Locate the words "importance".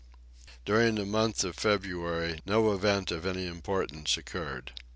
3.45-4.17